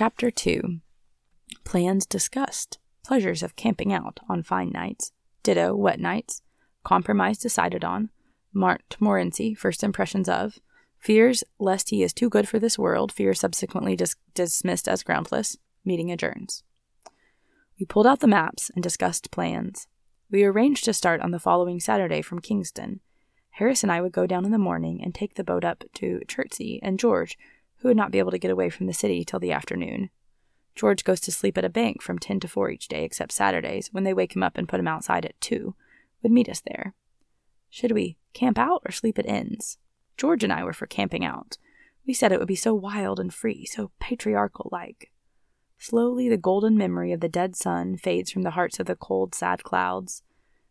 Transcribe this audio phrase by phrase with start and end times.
[0.00, 0.80] Chapter 2
[1.64, 6.40] Plans discussed, pleasures of camping out on fine nights, ditto wet nights,
[6.84, 8.08] compromise decided on,
[8.54, 10.58] Montmorency, first impressions of,
[10.98, 15.58] fears lest he is too good for this world, fear subsequently dis- dismissed as groundless,
[15.84, 16.62] meeting adjourns.
[17.78, 19.86] We pulled out the maps and discussed plans.
[20.30, 23.00] We arranged to start on the following Saturday from Kingston.
[23.50, 26.22] Harris and I would go down in the morning and take the boat up to
[26.26, 27.36] Chertsey, and George,
[27.80, 30.10] who would not be able to get away from the city till the afternoon.
[30.74, 33.88] George goes to sleep at a bank from 10 to 4 each day, except Saturdays,
[33.92, 35.74] when they wake him up and put him outside at 2,
[36.22, 36.94] would meet us there.
[37.68, 39.78] Should we camp out or sleep at inns?
[40.16, 41.56] George and I were for camping out.
[42.06, 45.10] We said it would be so wild and free, so patriarchal like.
[45.78, 49.34] Slowly, the golden memory of the dead sun fades from the hearts of the cold,
[49.34, 50.22] sad clouds.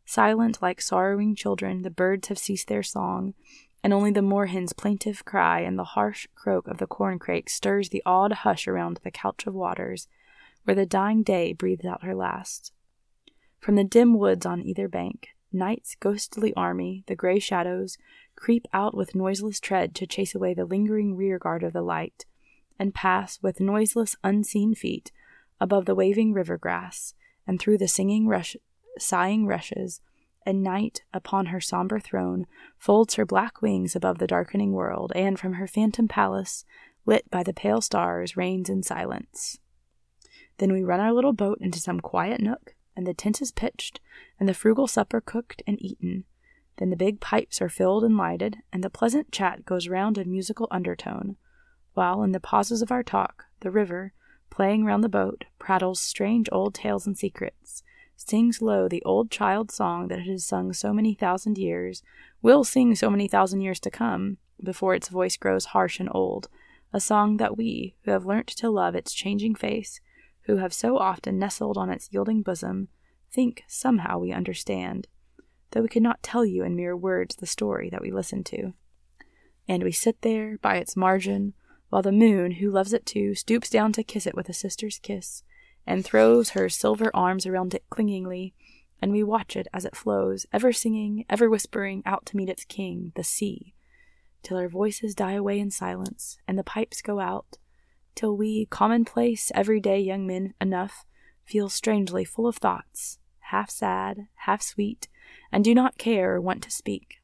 [0.06, 3.34] Silent like sorrowing children, the birds have ceased their song,
[3.84, 8.04] and only the moorhen's plaintive cry and the harsh croak of the corncrake stirs the
[8.06, 10.08] awed hush around the couch of waters,
[10.64, 12.74] where the dying day breathes out her last.
[13.60, 17.98] From the dim woods on either bank, night's ghostly army, the gray shadows,
[18.36, 22.26] creep out with noiseless tread to chase away the lingering rearguard of the light,
[22.78, 25.12] and pass with noiseless, unseen feet
[25.60, 27.14] above the waving river grass
[27.46, 28.56] and through the singing rush,
[28.98, 30.02] sighing rushes
[30.46, 32.46] and night, upon her somber throne,
[32.78, 36.66] folds her black wings above the darkening world, and from her phantom palace,
[37.06, 39.60] lit by the pale stars, reigns in silence.
[40.58, 44.00] Then we run our little boat into some quiet nook, and the tent is pitched,
[44.40, 46.26] and the frugal supper cooked and eaten.
[46.78, 50.32] Then the big pipes are filled and lighted, and the pleasant chat goes round in
[50.32, 51.38] musical undertone,
[51.94, 54.14] while in the pauses of our talk, the river,
[54.50, 57.84] playing round the boat, prattles strange old tales and secrets,
[58.28, 62.04] sings low the old child song that it has sung so many thousand years,
[62.42, 66.50] will sing so many thousand years to come, before its voice grows harsh and old,
[66.92, 70.02] a song that we, who have learnt to love its changing face,
[70.42, 72.90] who have so often nestled on its yielding bosom,
[73.32, 75.08] think somehow we understand,
[75.72, 78.74] though we could not tell you in mere words the story that we listen to.
[79.68, 81.54] And we sit there by its margin,
[81.90, 85.00] while the moon, who loves it too, stoops down to kiss it with a sister's
[85.00, 85.44] kiss,
[85.90, 88.54] and throws her silver arms around it clingingly,
[89.02, 92.64] and we watch it as it flows, ever singing, ever whispering out to meet its
[92.64, 93.74] king, the sea,
[94.44, 97.58] till our voices die away in silence, and the pipes go out,
[98.14, 101.06] till we, commonplace, everyday young men enough,
[101.44, 105.08] feel strangely full of thoughts, half sad, half sweet,
[105.52, 107.16] and do not care or want to speak.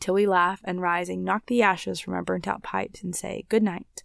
[0.00, 3.44] Till we laugh and rising knock the ashes from our burnt out pipes and say
[3.50, 4.02] good night,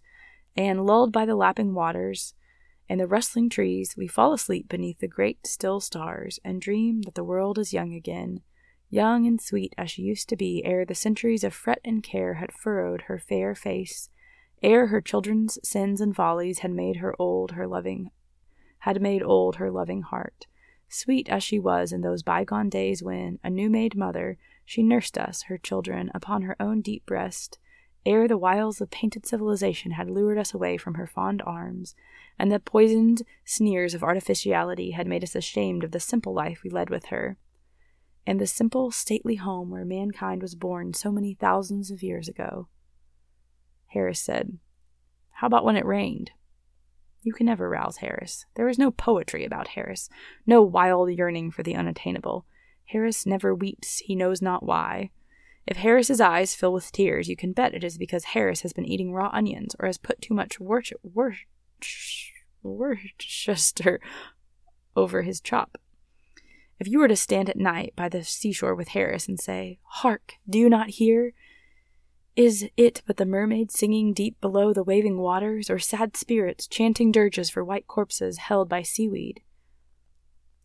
[0.54, 2.34] and lulled by the lapping waters,
[2.88, 7.14] in the rustling trees, we fall asleep beneath the great still stars and dream that
[7.14, 8.40] the world is young again,
[8.88, 12.34] young and sweet as she used to be ere the centuries of fret and care
[12.34, 14.08] had furrowed her fair face,
[14.62, 18.10] ere her children's sins and follies had made her old her loving
[18.80, 20.46] had made old her loving heart.
[20.88, 25.18] Sweet as she was in those bygone days when, a new made mother, she nursed
[25.18, 27.58] us, her children, upon her own deep breast,
[28.06, 31.94] ere the wiles of painted civilization had lured us away from her fond arms,
[32.38, 36.70] and the poisoned sneers of artificiality had made us ashamed of the simple life we
[36.70, 37.36] led with her,
[38.26, 42.68] and the simple, stately home where mankind was born so many thousands of years ago.
[43.88, 44.58] Harris said,
[45.32, 46.30] How about when it rained?
[47.22, 48.46] You can never rouse Harris.
[48.54, 50.08] There is no poetry about Harris,
[50.46, 52.46] no wild yearning for the unattainable.
[52.86, 55.10] Harris never weeps, he knows not why.
[55.66, 58.84] If Harris's eyes fill with tears, you can bet it is because Harris has been
[58.84, 61.36] eating raw onions or has put too much wor- wor-
[62.62, 64.00] Worcester
[64.94, 65.78] over his chop.
[66.78, 70.34] If you were to stand at night by the seashore with Harris and say, Hark,
[70.48, 71.32] do you not hear?
[72.36, 77.10] Is it but the mermaids singing deep below the waving waters, or sad spirits chanting
[77.10, 79.40] dirges for white corpses held by seaweed?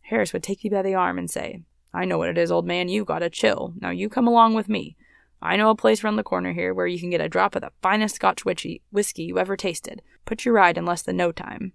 [0.02, 1.62] Harris would take you by the arm and say,
[1.94, 3.74] I know what it is, old man, you got a chill.
[3.80, 4.96] Now you come along with me.
[5.42, 7.62] I know a place round the corner here where you can get a drop of
[7.62, 8.80] the finest Scotch whiskey
[9.22, 10.00] you ever tasted.
[10.24, 11.72] Put your ride in less than no time.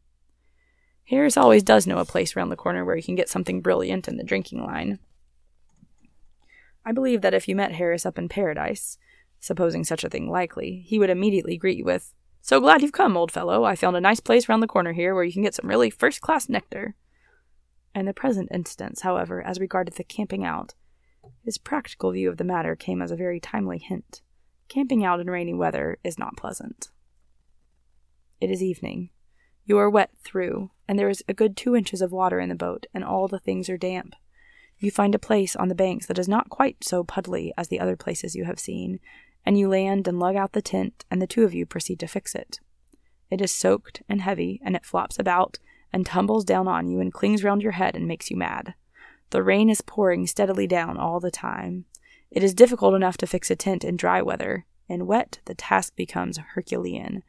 [1.09, 4.07] Harris always does know a place round the corner where you can get something brilliant
[4.07, 4.99] in the drinking line.
[6.85, 8.97] I believe that if you met Harris up in paradise,
[9.39, 13.17] supposing such a thing likely, he would immediately greet you with, So glad you've come,
[13.17, 13.65] old fellow.
[13.65, 15.89] I found a nice place round the corner here where you can get some really
[15.89, 16.95] first class nectar.
[17.97, 20.75] In the present instance, however, as regarded the camping out,
[21.43, 24.21] his practical view of the matter came as a very timely hint.
[24.69, 26.89] Camping out in rainy weather is not pleasant.
[28.39, 29.09] It is evening.
[29.65, 32.55] You are wet through, and there is a good two inches of water in the
[32.55, 34.13] boat, and all the things are damp.
[34.77, 37.79] You find a place on the banks that is not quite so puddly as the
[37.79, 38.99] other places you have seen,
[39.43, 42.07] and you land and lug out the tent, and the two of you proceed to
[42.07, 42.59] fix it.
[43.31, 45.57] It is soaked and heavy, and it flops about
[45.91, 48.73] and tumbles down on you and clings round your head and makes you mad.
[49.29, 51.85] The rain is pouring steadily down all the time.
[52.31, 54.65] It is difficult enough to fix a tent in dry weather.
[54.87, 57.23] In wet, the task becomes Herculean.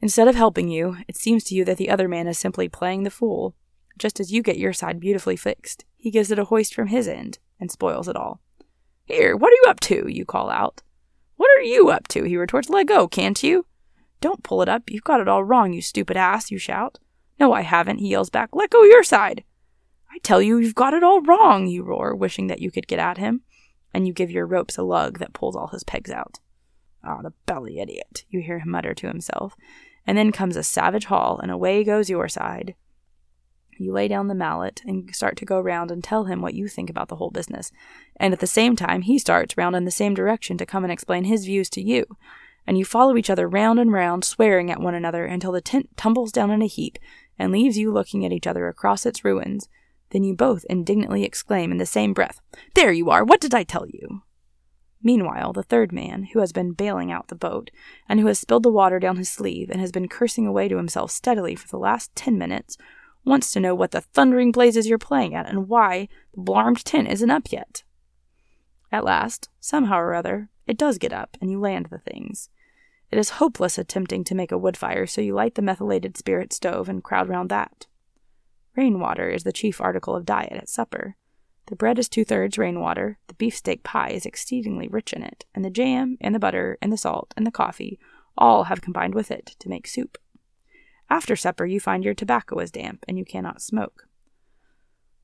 [0.00, 3.02] Instead of helping you, it seems to you that the other man is simply playing
[3.02, 3.54] the fool.
[3.98, 7.08] Just as you get your side beautifully fixed, he gives it a hoist from his
[7.08, 8.40] end and spoils it all.
[9.04, 10.06] Here, what are you up to?
[10.08, 10.82] you call out.
[11.36, 12.24] What are you up to?
[12.24, 12.68] he retorts.
[12.68, 13.66] Let go, can't you?
[14.20, 14.90] Don't pull it up.
[14.90, 16.98] You've got it all wrong, you stupid ass, you shout.
[17.38, 18.50] No, I haven't, he yells back.
[18.52, 19.44] Let go your side.
[20.10, 23.00] I tell you, you've got it all wrong, you roar, wishing that you could get
[23.00, 23.42] at him,
[23.92, 26.38] and you give your ropes a lug that pulls all his pegs out.
[27.02, 29.54] Ah, oh, the belly idiot, you hear him mutter to himself.
[30.06, 32.74] And then comes a savage haul, and away goes your side.
[33.78, 36.68] You lay down the mallet and start to go round and tell him what you
[36.68, 37.72] think about the whole business.
[38.16, 40.92] And at the same time, he starts round in the same direction to come and
[40.92, 42.04] explain his views to you.
[42.66, 45.96] And you follow each other round and round, swearing at one another until the tent
[45.96, 46.98] tumbles down in a heap
[47.38, 49.68] and leaves you looking at each other across its ruins.
[50.10, 52.40] Then you both indignantly exclaim in the same breath,
[52.74, 53.24] There you are!
[53.24, 54.22] What did I tell you?
[55.02, 57.70] Meanwhile, the third man, who has been bailing out the boat,
[58.08, 60.78] and who has spilled the water down his sleeve and has been cursing away to
[60.78, 62.78] himself steadily for the last ten minutes,
[63.24, 67.08] wants to know what the thundering blazes you're playing at and why the blarmed tent
[67.08, 67.82] isn't up yet.
[68.90, 72.48] At last, somehow or other, it does get up, and you land the things.
[73.14, 76.52] It is hopeless attempting to make a wood fire, so you light the methylated spirit
[76.52, 77.86] stove and crowd round that.
[78.74, 81.14] Rainwater is the chief article of diet at supper.
[81.66, 85.64] The bread is two thirds rainwater, the beefsteak pie is exceedingly rich in it, and
[85.64, 88.00] the jam, and the butter, and the salt, and the coffee
[88.36, 90.18] all have combined with it to make soup.
[91.08, 94.08] After supper, you find your tobacco is damp, and you cannot smoke.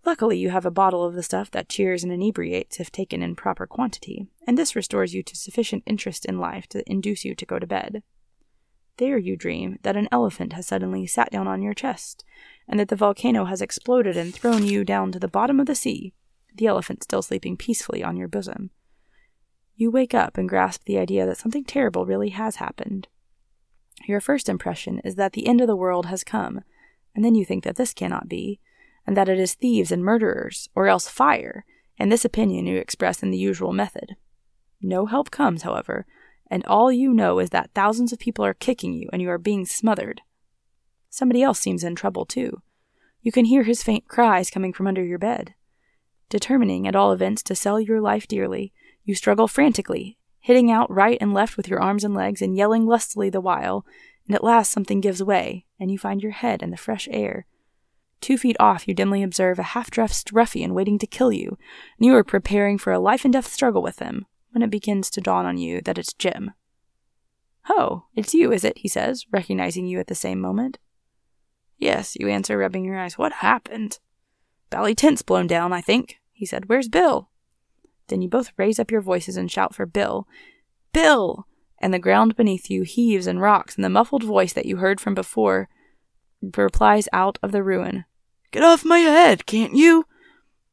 [0.04, 3.36] Luckily, you have a bottle of the stuff that cheers and inebriates if taken in
[3.36, 7.46] proper quantity, and this restores you to sufficient interest in life to induce you to
[7.46, 8.02] go to bed.
[8.96, 12.24] There you dream that an elephant has suddenly sat down on your chest,
[12.66, 15.74] and that the volcano has exploded and thrown you down to the bottom of the
[15.74, 16.14] sea,
[16.54, 18.70] the elephant still sleeping peacefully on your bosom.
[19.76, 23.08] You wake up and grasp the idea that something terrible really has happened.
[24.06, 26.62] Your first impression is that the end of the world has come,
[27.14, 28.60] and then you think that this cannot be,
[29.10, 31.64] and that it is thieves and murderers, or else fire,
[31.98, 34.14] and this opinion you express in the usual method.
[34.80, 36.06] No help comes, however,
[36.48, 39.36] and all you know is that thousands of people are kicking you and you are
[39.36, 40.20] being smothered.
[41.08, 42.62] Somebody else seems in trouble, too.
[43.20, 45.54] You can hear his faint cries coming from under your bed.
[46.28, 48.72] Determining, at all events, to sell your life dearly,
[49.02, 52.86] you struggle frantically, hitting out right and left with your arms and legs and yelling
[52.86, 53.84] lustily the while,
[54.28, 57.46] and at last something gives way, and you find your head in the fresh air,
[58.20, 61.56] Two feet off, you dimly observe a half dressed ruffian waiting to kill you,
[61.98, 65.08] and you are preparing for a life and death struggle with him, when it begins
[65.10, 66.52] to dawn on you that it's Jim.
[67.68, 68.78] Oh, it's you, is it?
[68.78, 70.78] he says, recognizing you at the same moment.
[71.78, 73.16] Yes, you answer, rubbing your eyes.
[73.16, 73.98] What happened?
[74.68, 76.68] Bally tent's blown down, I think, he said.
[76.68, 77.30] Where's Bill?
[78.08, 80.28] Then you both raise up your voices and shout for Bill.
[80.92, 81.46] Bill!
[81.78, 85.00] And the ground beneath you heaves and rocks, and the muffled voice that you heard
[85.00, 85.68] from before
[86.56, 88.04] replies out of the ruin.
[88.50, 90.06] Get off my head, can't you?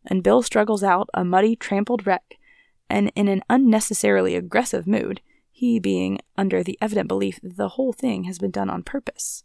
[0.06, 2.36] And Bill struggles out, a muddy, trampled wreck,
[2.90, 5.22] and in an unnecessarily aggressive mood,
[5.52, 9.44] he being under the evident belief that the whole thing has been done on purpose.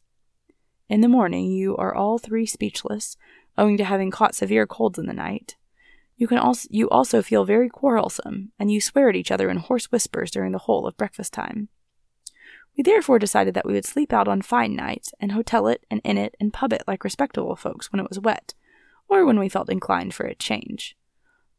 [0.88, 3.16] In the morning, you are all three speechless,
[3.59, 5.57] owing to having caught severe colds in the night.
[6.16, 9.57] You can also you also feel very quarrelsome, and you swear at each other in
[9.57, 11.68] hoarse whispers during the whole of breakfast time.
[12.76, 16.00] We therefore decided that we would sleep out on fine nights and hotel it and
[16.05, 18.55] inn it and pub it like respectable folks when it was wet,
[19.09, 20.97] or when we felt inclined for a change.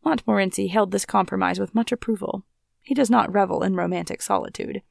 [0.03, 2.43] Montmorency hailed this compromise with much approval.
[2.81, 4.81] He does not revel in romantic solitude.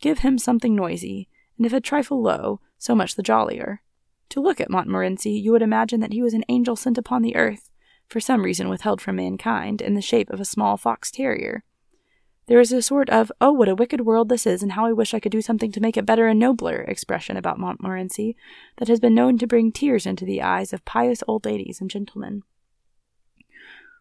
[0.00, 3.80] Give him something noisy, and if a trifle low, so much the jollier.
[4.30, 7.34] To look at Montmorency, you would imagine that he was an angel sent upon the
[7.34, 7.70] earth,
[8.08, 11.64] for some reason withheld from mankind, in the shape of a small fox terrier.
[12.46, 14.92] There is a sort of, oh, what a wicked world this is, and how I
[14.92, 18.36] wish I could do something to make it better and nobler expression about Montmorency
[18.76, 21.90] that has been known to bring tears into the eyes of pious old ladies and
[21.90, 22.44] gentlemen.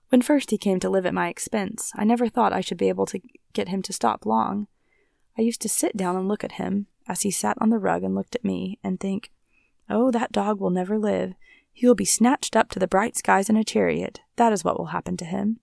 [0.10, 2.90] When first he came to live at my expense, I never thought I should be
[2.90, 3.22] able to
[3.54, 4.68] get him to stop long.
[5.38, 8.04] I used to sit down and look at him, as he sat on the rug
[8.04, 9.32] and looked at me, and think,
[9.90, 11.34] Oh, that dog will never live.
[11.74, 14.22] He will be snatched up to the bright skies in a chariot.
[14.36, 15.60] That is what will happen to him.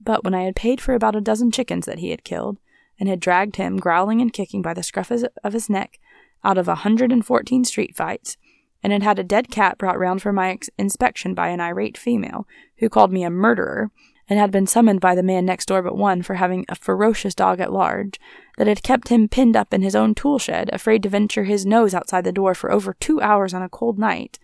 [0.00, 2.58] But when I had paid for about a dozen chickens that he had killed,
[2.98, 5.98] and had dragged him, growling and kicking by the scruff of his neck,
[6.44, 8.36] out of a hundred and fourteen street fights,
[8.82, 11.98] and had had a dead cat brought round for my ex- inspection by an irate
[11.98, 12.46] female,
[12.78, 13.90] who called me a murderer,
[14.28, 17.34] and had been summoned by the man next door but one for having a ferocious
[17.34, 18.18] dog at large,
[18.56, 21.66] that had kept him pinned up in his own tool shed, afraid to venture his
[21.66, 24.38] nose outside the door for over two hours on a cold night,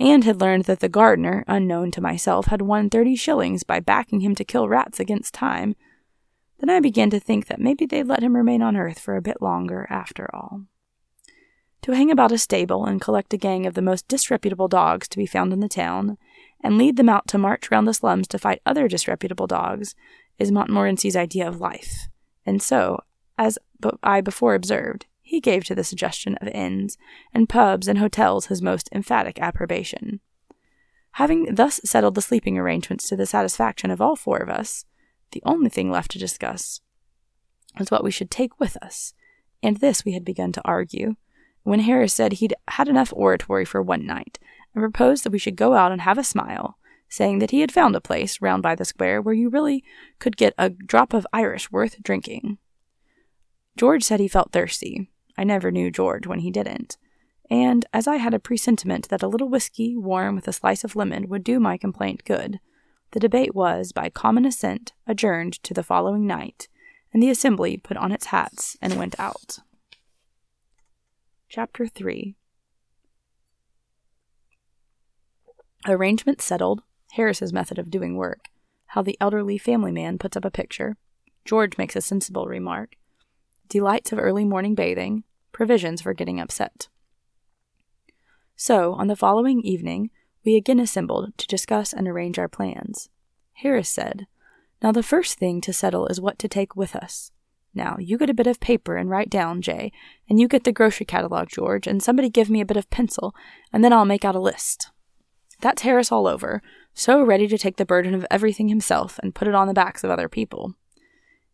[0.00, 4.20] and had learned that the gardener, unknown to myself, had won thirty shillings by backing
[4.20, 5.74] him to kill rats against time,
[6.58, 9.22] then I began to think that maybe they'd let him remain on earth for a
[9.22, 10.62] bit longer after all.
[11.82, 15.18] To hang about a stable and collect a gang of the most disreputable dogs to
[15.18, 16.18] be found in the town,
[16.60, 19.94] and lead them out to march round the slums to fight other disreputable dogs,
[20.38, 22.08] is Montmorency's idea of life.
[22.44, 23.00] And so,
[23.36, 23.58] as
[24.02, 26.96] I before observed, he gave to the suggestion of inns
[27.34, 30.20] and pubs and hotels his most emphatic approbation.
[31.12, 34.86] Having thus settled the sleeping arrangements to the satisfaction of all four of us,
[35.32, 36.80] the only thing left to discuss
[37.78, 39.12] was what we should take with us,
[39.62, 41.16] and this we had begun to argue
[41.62, 44.38] when Harris said he'd had enough oratory for one night
[44.74, 46.78] and proposed that we should go out and have a smile,
[47.10, 49.84] saying that he had found a place round by the square where you really
[50.20, 52.56] could get a drop of Irish worth drinking.
[53.76, 55.10] George said he felt thirsty.
[55.38, 56.96] I never knew George when he didn't.
[57.48, 60.96] And as I had a presentiment that a little whiskey, warm with a slice of
[60.96, 62.58] lemon, would do my complaint good,
[63.12, 66.68] the debate was, by common assent, adjourned to the following night,
[67.12, 69.60] and the assembly put on its hats and went out.
[71.48, 72.34] Chapter 3
[75.86, 78.48] Arrangements settled, Harris's method of doing work,
[78.88, 80.96] how the elderly family man puts up a picture,
[81.46, 82.96] George makes a sensible remark,
[83.68, 86.88] delights of early morning bathing, provisions for getting upset.
[88.56, 90.10] So, on the following evening,
[90.44, 93.08] we again assembled to discuss and arrange our plans.
[93.54, 94.26] Harris said,
[94.82, 97.30] Now the first thing to settle is what to take with us.
[97.74, 99.92] Now, you get a bit of paper and write down, Jay,
[100.28, 103.34] and you get the grocery catalog, George, and somebody give me a bit of pencil,
[103.72, 104.90] and then I'll make out a list.
[105.60, 106.62] That's Harris all over,
[106.94, 110.02] so ready to take the burden of everything himself and put it on the backs
[110.02, 110.74] of other people.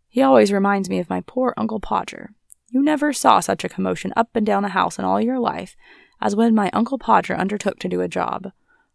[0.09, 2.29] He always reminds me of my poor Uncle Podger.
[2.75, 5.77] You never saw such a commotion up and down the house in all your life
[6.21, 8.51] as when my Uncle Podger undertook to do a job.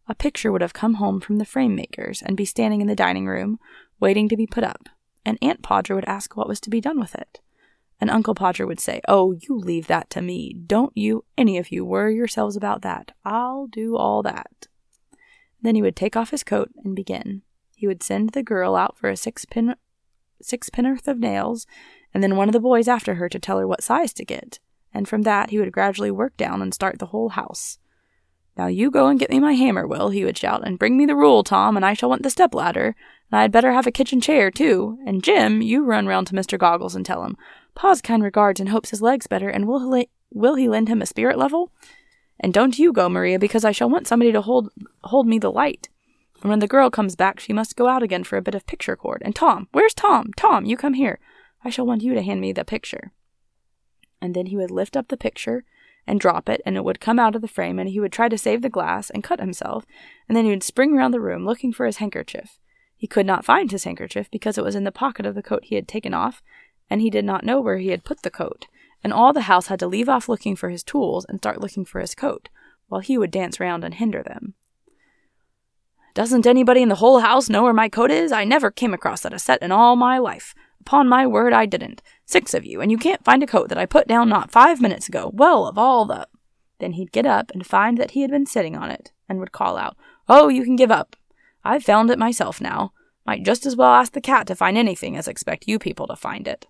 [0.06, 2.96] A picture would have come home from the frame makers and be standing in the
[2.96, 3.58] dining room,
[3.98, 4.90] waiting to be put up,
[5.24, 7.40] and Aunt Podger would ask what was to be done with it.
[8.02, 10.54] And Uncle Podger would say, Oh, you leave that to me.
[10.54, 13.14] Don't you, any of you, worry yourselves about that.
[13.24, 14.68] I'll do all that.
[15.62, 17.44] Then he would take off his coat and begin.
[17.78, 19.76] He would send the girl out for a sixpen,
[20.44, 21.66] sixpennorth of nails,
[22.14, 24.60] and then one of the boys after her to tell her what size to get.
[24.94, 27.78] And from that he would gradually work down and start the whole house.
[28.58, 31.06] Now you go and get me my hammer, Will, he would shout, and bring me
[31.06, 32.96] the rule, Tom, and I shall want the step ladder.
[33.32, 34.98] And I'd better have a kitchen chair, too.
[35.06, 36.58] And Jim, you run round to Mr.
[36.58, 37.38] Goggles and tell him,
[37.76, 41.02] Pa's kind regards and hopes his leg's better, and will he, will he lend him
[41.02, 41.72] a spirit level?
[42.40, 44.70] And don't you go, Maria, because I shall want somebody to hold
[45.04, 45.90] hold me the light.
[46.42, 48.66] And when the girl comes back, she must go out again for a bit of
[48.66, 49.22] picture cord.
[49.26, 50.32] And Tom, where's Tom?
[50.38, 51.20] Tom, you come here.
[51.64, 53.12] I shall want you to hand me the picture.
[54.22, 55.64] And then he would lift up the picture
[56.08, 58.30] and drop it, and it would come out of the frame, and he would try
[58.30, 59.86] to save the glass and cut himself,
[60.28, 62.60] and then he would spring round the room looking for his handkerchief.
[62.98, 65.66] He could not find his handkerchief because it was in the pocket of the coat
[65.66, 66.42] he had taken off,
[66.90, 68.66] and he did not know where he had put the coat,
[69.04, 71.86] and all the house had to leave off looking for his tools and start looking
[71.86, 72.50] for his coat,
[72.88, 74.56] while he would dance round and hinder them.
[76.14, 78.32] Doesn't anybody in the whole house know where my coat is?
[78.32, 80.56] I never came across such a set in all my life.
[80.82, 82.02] Upon my word, I didn't.
[82.26, 84.82] Six of you, and you can't find a coat that I put down not five
[84.82, 85.32] minutes ago.
[85.34, 86.28] Well, of all the.
[86.80, 89.52] Then he'd get up and find that he had been sitting on it, and would
[89.52, 91.16] call out, Oh, you can give up.
[91.64, 92.94] I've found it myself now.
[93.26, 96.16] Might just as well ask the cat to find anything as expect you people to
[96.16, 96.68] find it.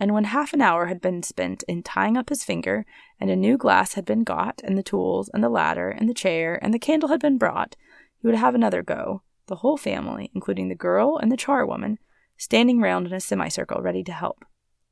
[0.00, 2.86] And when half an hour had been spent in tying up his finger,
[3.20, 6.14] and a new glass had been got, and the tools, and the ladder, and the
[6.14, 7.76] chair, and the candle had been brought,
[8.18, 11.98] he would have another go, the whole family, including the girl and the charwoman,
[12.40, 14.46] standing round in a semicircle ready to help.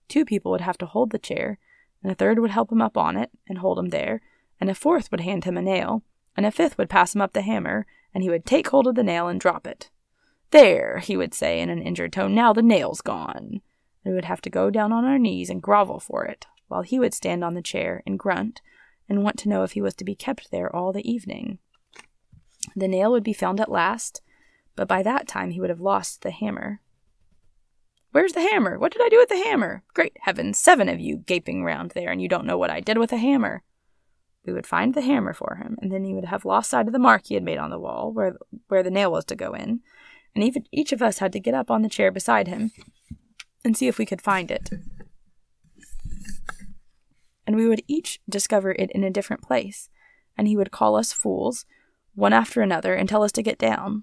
[0.06, 1.58] Two people would have to hold the chair,
[2.02, 4.20] and a third would help him up on it and hold him there,
[4.60, 6.02] and a fourth would hand him a nail,
[6.36, 8.96] and a fifth would pass him up the hammer, and he would take hold of
[8.96, 9.88] the nail and drop it.
[10.50, 13.62] There, he would say in an injured tone, now the nail's gone.
[14.04, 16.82] And we would have to go down on our knees and grovel for it, while
[16.82, 18.60] he would stand on the chair and grunt
[19.08, 21.60] and want to know if he was to be kept there all the evening.
[22.76, 24.20] The nail would be found at last,
[24.76, 26.82] but by that time he would have lost the hammer.
[28.18, 28.80] Where's the hammer?
[28.80, 29.84] What did I do with the hammer?
[29.94, 32.98] Great heavens, seven of you gaping round there, and you don't know what I did
[32.98, 33.62] with a hammer.
[34.44, 36.92] We would find the hammer for him, and then he would have lost sight of
[36.92, 38.34] the mark he had made on the wall, where,
[38.66, 39.82] where the nail was to go in,
[40.34, 42.72] and even, each of us had to get up on the chair beside him
[43.64, 44.68] and see if we could find it.
[47.46, 49.90] And we would each discover it in a different place,
[50.36, 51.66] and he would call us fools,
[52.16, 54.02] one after another, and tell us to get down.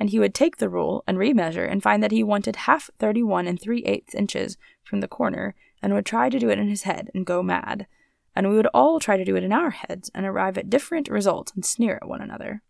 [0.00, 3.46] And he would take the rule and remeasure and find that he wanted half 31
[3.46, 6.82] and 3 eighths inches from the corner and would try to do it in his
[6.82, 7.86] head and go mad.
[8.34, 11.10] And we would all try to do it in our heads and arrive at different
[11.10, 12.62] results and sneer at one another.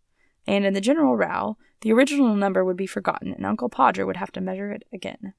[0.45, 4.17] And in the general row, the original number would be forgotten and Uncle Podger would
[4.17, 5.33] have to measure it again.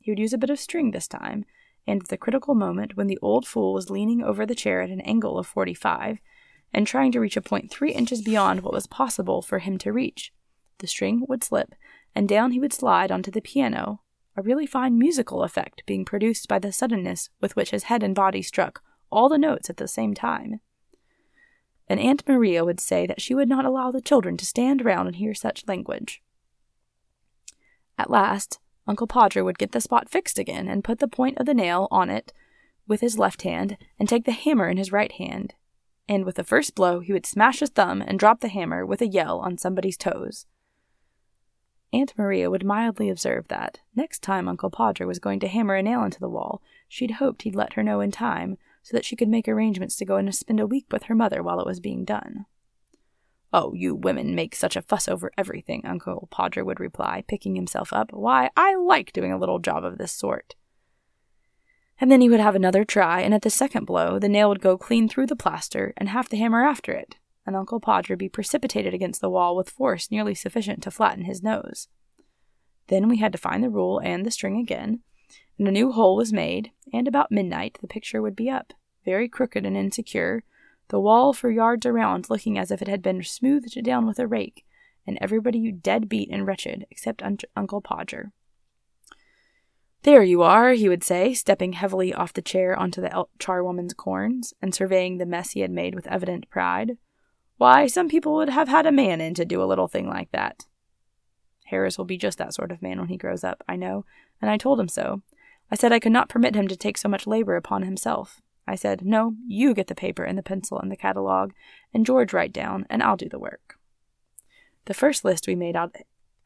[0.00, 1.44] He would use a bit of string this time,
[1.86, 4.90] and at the critical moment when the old fool was leaning over the chair at
[4.90, 6.18] an angle of 45
[6.74, 9.92] and trying to reach a point three inches beyond what was possible for him to
[9.92, 10.32] reach,
[10.78, 11.74] the string would slip,
[12.14, 14.00] and down he would slide onto the piano,
[14.36, 18.14] a really fine musical effect being produced by the suddenness with which his head and
[18.14, 20.60] body struck all the notes at the same time.
[21.88, 25.08] And Aunt Maria would say that she would not allow the children to stand round
[25.08, 26.22] and hear such language.
[27.96, 31.46] At last, Uncle Podger would get the spot fixed again and put the point of
[31.46, 32.32] the nail on it
[32.86, 35.54] with his left hand and take the hammer in his right hand.
[36.08, 39.02] And with the first blow, he would smash his thumb and drop the hammer with
[39.02, 40.46] a yell on somebody's toes.
[41.92, 45.82] Aunt Maria would mildly observe that, next time Uncle Podger was going to hammer a
[45.82, 49.16] nail into the wall, she'd hoped he'd let her know in time so that she
[49.16, 51.80] could make arrangements to go and spend a week with her mother while it was
[51.80, 52.46] being done.
[53.52, 57.92] Oh, you women make such a fuss over everything, Uncle Podger would reply, picking himself
[57.92, 58.12] up.
[58.12, 60.54] Why, I like doing a little job of this sort.
[62.00, 64.60] And then he would have another try, and at the second blow, the nail would
[64.60, 67.16] go clean through the plaster, and half the hammer after it,
[67.48, 71.42] and Uncle Podger be precipitated against the wall with force nearly sufficient to flatten his
[71.42, 71.88] nose.
[72.88, 75.00] Then we had to find the rule and the string again,
[75.58, 78.74] and a new hole was made, and about midnight the picture would be up,
[79.04, 80.44] very crooked and insecure,
[80.88, 84.26] the wall for yards around looking as if it had been smoothed down with a
[84.26, 84.64] rake,
[85.06, 88.30] and everybody dead beat and wretched except un- Uncle Podger.
[90.02, 94.52] There you are, he would say, stepping heavily off the chair onto the charwoman's corns,
[94.60, 96.98] and surveying the mess he had made with evident pride.
[97.58, 100.30] Why, some people would have had a man in to do a little thing like
[100.30, 100.64] that.
[101.66, 104.06] Harris will be just that sort of man when he grows up, I know,
[104.40, 105.22] and I told him so.
[105.70, 108.40] I said I could not permit him to take so much labor upon himself.
[108.66, 111.52] I said, No, you get the paper and the pencil and the catalogue,
[111.92, 113.78] and George write down, and I'll do the work.
[114.84, 115.94] The first list we made out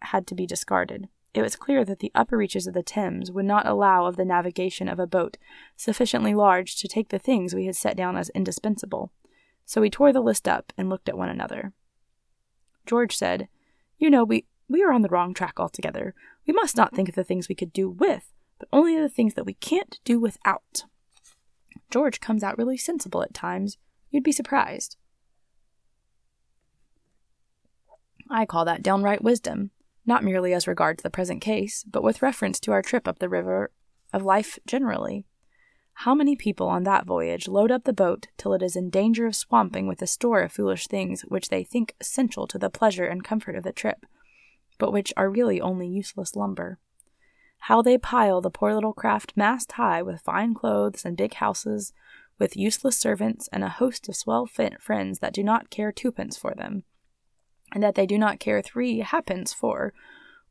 [0.01, 1.09] had to be discarded.
[1.35, 4.25] It was clear that the upper reaches of the Thames would not allow of the
[4.25, 5.37] navigation of a boat
[5.77, 9.13] sufficiently large to take the things we had set down as indispensable,
[9.73, 11.73] so we tore the list up and looked at one another.
[12.85, 13.49] George said,
[13.97, 16.15] You know, we, we are on the wrong track altogether.
[16.47, 19.33] We must not think of the things we could do with, but only the things
[19.33, 20.85] that we can't do without.
[21.91, 23.79] George comes out really sensible at times.
[24.11, 24.99] You'd be surprised.
[28.29, 29.71] I call that downright wisdom,
[30.05, 33.29] not merely as regards the present case, but with reference to our trip up the
[33.31, 33.71] river
[34.13, 35.25] of life generally.
[35.95, 39.27] How many people on that voyage load up the boat till it is in danger
[39.27, 43.07] of swamping with a store of foolish things which they think essential to the pleasure
[43.07, 44.05] and comfort of the trip,
[44.79, 46.79] but which are really only useless lumber?
[47.67, 51.93] how they pile the poor little craft mast high with fine clothes and big houses,
[52.37, 56.55] with useless servants and a host of swell friends that do not care twopence for
[56.57, 56.83] them,
[57.73, 59.95] and that they do not care three halfpence for,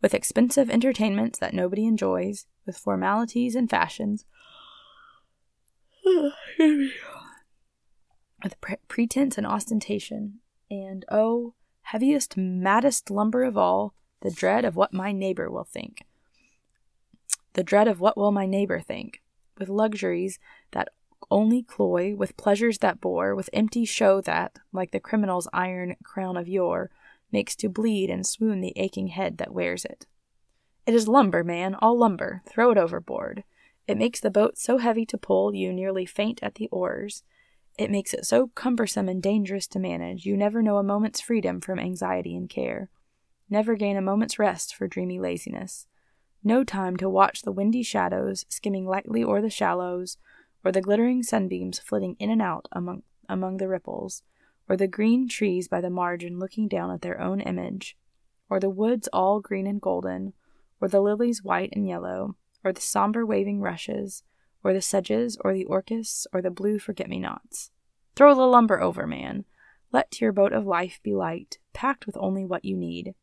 [0.02, 4.24] with expensive entertainments that nobody enjoys, with formalities and fashions,
[8.44, 14.76] with pre- pretense and ostentation, and oh, heaviest, maddest lumber of all, the dread of
[14.76, 16.06] what my neighbor will think
[17.54, 19.22] the dread of what will my neighbor think,
[19.58, 20.40] with luxuries
[20.72, 20.90] that
[21.30, 26.38] only cloy, with pleasures that bore, with empty show that, like the criminal's iron crown
[26.38, 26.90] of yore,
[27.32, 30.06] makes to bleed and swoon the aching head that wears it.
[30.86, 32.42] It is lumber, man, all lumber.
[32.48, 33.44] Throw it overboard.
[33.92, 37.24] It makes the boat so heavy to pull you nearly faint at the oars.
[37.78, 41.62] It makes it so cumbersome and dangerous to manage you never know a moment's freedom
[41.62, 42.90] from anxiety and care.
[43.50, 45.88] Never gain a moment's rest for dreamy laziness
[46.44, 50.18] no time to watch the windy shadows skimming lightly o'er the shallows,
[50.64, 54.24] or the glittering sunbeams flitting in and out among, among the ripples,
[54.68, 57.96] or the green trees by the margin looking down at their own image,
[58.50, 60.34] or the woods all green and golden,
[60.80, 64.24] or the lilies white and yellow, or the somber waving rushes,
[64.64, 67.72] or the sedges, or the orchis, or the blue forget me nots.
[68.16, 69.46] Throw the lumber over, man.
[69.92, 73.16] Let your boat of life be light, packed with only what you need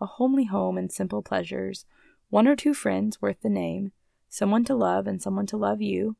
[0.00, 1.84] a homely home and simple pleasures
[2.30, 3.90] one or two friends worth the name,
[4.28, 6.16] someone to love and someone to love you,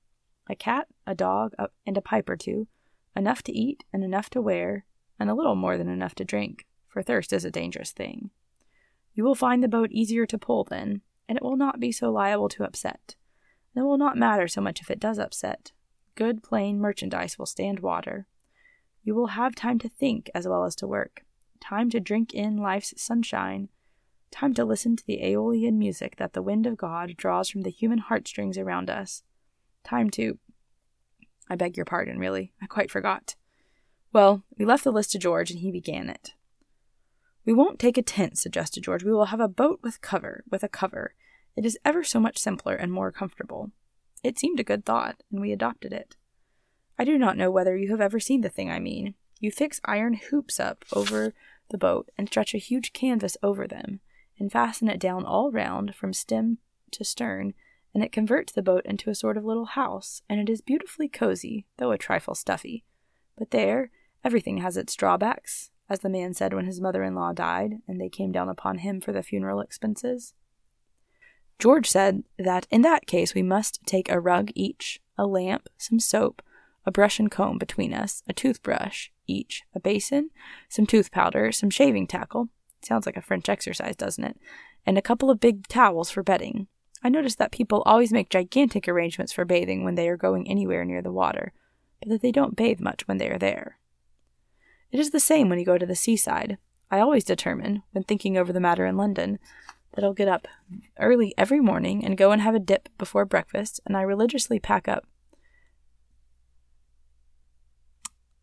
[0.48, 1.54] a cat, a dog,
[1.86, 2.66] and a pipe or two,
[3.14, 4.84] enough to eat and enough to wear,
[5.20, 8.30] and a little more than enough to drink, for thirst is a dangerous thing.
[9.14, 12.10] You will find the boat easier to pull then, and it will not be so
[12.10, 13.14] liable to upset.
[13.74, 15.72] It will not matter so much if it does upset.
[16.14, 18.26] Good plain merchandise will stand water.
[19.02, 21.24] You will have time to think as well as to work,
[21.60, 23.70] time to drink in life's sunshine,
[24.30, 27.70] Time to listen to the aeolian music that the wind of God draws from the
[27.70, 29.22] human heartstrings around us.
[29.82, 30.38] Time to.
[31.48, 32.52] I beg your pardon, really.
[32.62, 33.34] I quite forgot.
[34.12, 36.34] Well, we left the list to George, and he began it.
[37.50, 39.02] We won't take a tent, suggested George.
[39.02, 41.14] We will have a boat with cover, with a cover.
[41.56, 43.72] It is ever so much simpler and more comfortable.
[44.22, 46.14] It seemed a good thought, and we adopted it.
[46.96, 49.16] I do not know whether you have ever seen the thing I mean.
[49.40, 51.34] You fix iron hoops up over
[51.70, 53.98] the boat and stretch a huge canvas over them,
[54.38, 56.58] and fasten it down all round from stem
[56.92, 57.54] to stern,
[57.92, 61.08] and it converts the boat into a sort of little house, and it is beautifully
[61.08, 62.84] cozy, though a trifle stuffy.
[63.36, 63.90] But there,
[64.22, 68.00] everything has its drawbacks, as the man said when his mother in law died, and
[68.00, 70.32] they came down upon him for the funeral expenses.
[71.58, 76.00] George said that in that case we must take a rug each, a lamp, some
[76.00, 76.40] soap,
[76.86, 80.30] a brush and comb between us, a toothbrush each, a basin,
[80.68, 82.48] some tooth powder, some shaving tackle
[82.82, 84.38] sounds like a French exercise, doesn't it?
[84.86, 86.68] And a couple of big towels for bedding.
[87.02, 90.84] I notice that people always make gigantic arrangements for bathing when they are going anywhere
[90.84, 91.52] near the water,
[92.00, 93.79] but that they don't bathe much when they are there.
[94.92, 96.58] It is the same when you go to the seaside.
[96.90, 99.38] I always determine, when thinking over the matter in London,
[99.92, 100.48] that I'll get up
[100.98, 104.88] early every morning and go and have a dip before breakfast, and I religiously pack
[104.88, 105.06] up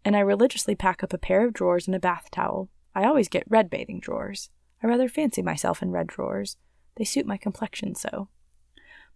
[0.07, 2.69] and I religiously pack up a pair of drawers and a bath towel.
[2.95, 4.49] I always get red bathing drawers.
[4.81, 6.55] I rather fancy myself in red drawers.
[6.95, 8.29] They suit my complexion so.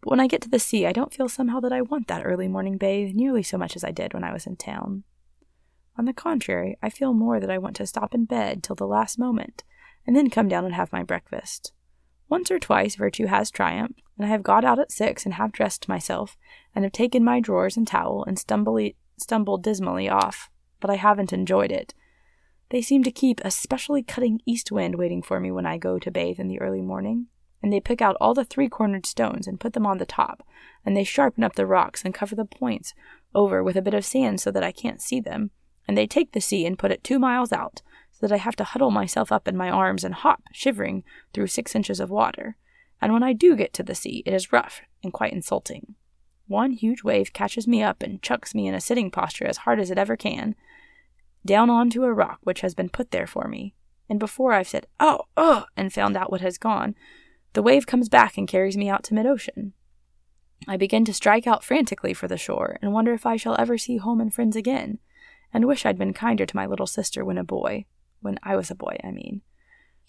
[0.01, 2.25] But when I get to the sea, I don't feel somehow that I want that
[2.25, 5.05] early morning bathe nearly so much as I did when I was in town.
[5.97, 8.87] On the contrary, I feel more that I want to stop in bed till the
[8.87, 9.63] last moment,
[10.07, 11.73] and then come down and have my breakfast.
[12.29, 15.51] Once or twice virtue has triumphed, and I have got out at six and have
[15.51, 16.37] dressed myself,
[16.73, 20.49] and have taken my drawers and towel and stumbly, stumbled dismally off,
[20.79, 21.93] but I haven't enjoyed it.
[22.69, 25.99] They seem to keep a specially cutting east wind waiting for me when I go
[25.99, 27.27] to bathe in the early morning,
[27.61, 30.47] and they pick out all the three cornered stones and put them on the top,
[30.85, 32.93] and they sharpen up the rocks and cover the points
[33.35, 35.51] over with a bit of sand so that I can't see them,
[35.91, 38.55] and they take the sea and put it two miles out, so that I have
[38.55, 42.55] to huddle myself up in my arms and hop, shivering, through six inches of water.
[43.01, 45.95] And when I do get to the sea, it is rough and quite insulting.
[46.47, 49.81] One huge wave catches me up and chucks me in a sitting posture as hard
[49.81, 50.55] as it ever can,
[51.45, 53.75] down onto a rock which has been put there for me.
[54.09, 56.95] And before I've said, oh, oh, and found out what has gone,
[57.51, 59.73] the wave comes back and carries me out to mid ocean.
[60.69, 63.77] I begin to strike out frantically for the shore and wonder if I shall ever
[63.77, 64.99] see home and friends again
[65.53, 67.85] and wish I'd been kinder to my little sister when a boy.
[68.21, 69.41] When I was a boy, I mean.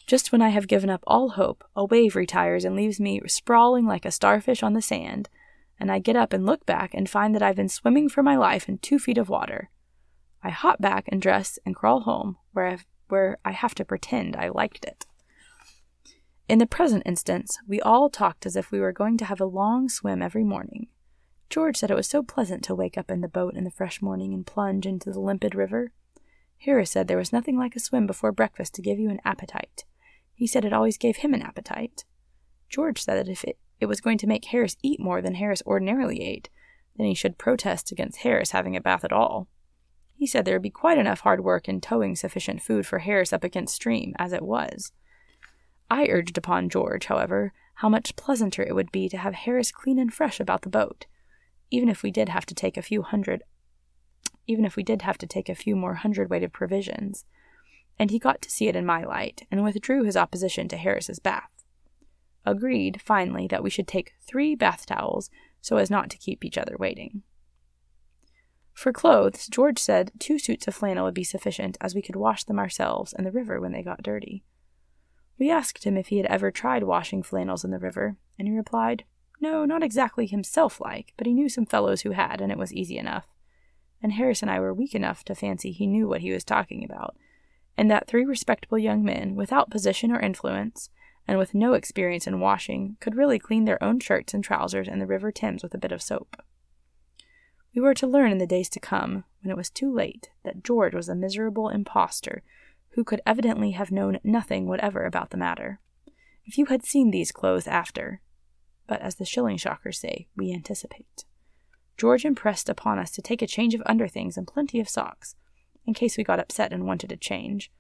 [0.07, 3.87] Just when I have given up all hope, a wave retires and leaves me sprawling
[3.87, 5.29] like a starfish on the sand,
[5.79, 8.37] and I get up and look back and find that I've been swimming for my
[8.37, 9.71] life in two feet of water.
[10.43, 14.37] I hop back and dress and crawl home, where, I've, where I have to pretend
[14.37, 15.07] I liked it.
[16.49, 19.47] In the present instance, we all talked as if we were going to have a
[19.47, 20.89] long swim every morning,
[21.53, 24.01] George said it was so pleasant to wake up in the boat in the fresh
[24.01, 25.93] morning and plunge into the limpid river.
[26.61, 29.85] Harris said there was nothing like a swim before breakfast to give you an appetite.
[30.33, 32.07] He said it always gave him an appetite.
[32.71, 35.63] George said that if it, it was going to make Harris eat more than Harris
[35.67, 36.49] ordinarily ate,
[36.97, 39.47] then he should protest against Harris having a bath at all.
[40.15, 43.31] He said there would be quite enough hard work in towing sufficient food for Harris
[43.31, 44.93] up against stream, as it was.
[45.91, 49.99] I urged upon George, however, how much pleasanter it would be to have Harris clean
[49.99, 51.05] and fresh about the boat,
[51.73, 53.43] even if we did have to take a few hundred
[54.47, 57.25] even if we did have to take a few more hundredweight of provisions.
[57.99, 61.19] And he got to see it in my light, and withdrew his opposition to Harris's
[61.19, 61.65] bath.
[62.45, 65.31] Agreed, finally, that we should take three bath towels
[65.61, 67.23] so as not to keep each other waiting.
[68.73, 72.45] For clothes, George said two suits of flannel would be sufficient, as we could wash
[72.45, 74.43] them ourselves in the river when they got dirty.
[75.39, 78.55] We asked him if he had ever tried washing flannels in the river, and he
[78.55, 79.05] replied,
[79.43, 82.73] no, not exactly himself like, but he knew some fellows who had, and it was
[82.73, 83.27] easy enough.
[84.01, 86.85] And Harris and I were weak enough to fancy he knew what he was talking
[86.85, 87.17] about,
[87.77, 90.91] and that three respectable young men, without position or influence,
[91.27, 95.01] and with no experience in washing, could really clean their own shirts and trousers in
[95.01, 96.37] the River Thames with a bit of soap.
[97.75, 100.63] We were to learn in the days to come, when it was too late, that
[100.63, 102.43] George was a miserable impostor
[102.91, 105.81] who could evidently have known nothing whatever about the matter.
[106.45, 108.21] If you had seen these clothes after,
[108.93, 111.25] but as the shilling shockers say, we anticipate.
[111.97, 115.35] George impressed upon us to take a change of underthings and plenty of socks,
[115.87, 117.73] in case we got upset and wanted a change.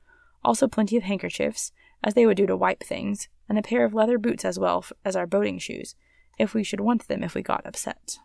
[0.43, 1.71] Also, plenty of handkerchiefs,
[2.03, 4.87] as they would do to wipe things, and a pair of leather boots as well
[5.05, 5.95] as our boating shoes,
[6.39, 8.17] if we should want them if we got upset.